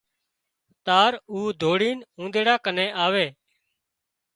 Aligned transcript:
تار 0.85 1.11
او 1.31 1.39
ڌوڙينَ 1.61 1.97
اونۮيڙا 2.17 2.55
ڪنين 2.65 2.89
آوي 3.05 3.27